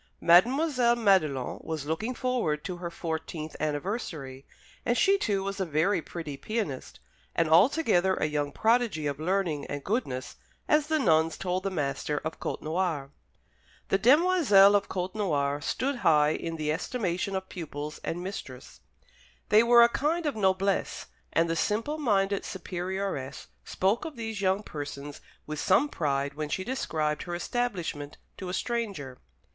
[0.19, 4.47] Mademoiselle Madelon was looking forward to her fourteenth anniversary,
[4.83, 6.99] and she, too, was a very pretty pianist,
[7.35, 10.37] and altogether a young prodigy of learning and goodness,
[10.67, 13.11] as the nuns told the master of Côtenoir.
[13.89, 18.81] The demoiselles of Côtenoir stood high in the estimation of pupils and mistress;
[19.49, 24.63] they were a kind of noblesse; and the simple minded superioress spoke of these young
[24.63, 29.19] persons with some pride when she described her establishment to a stranger.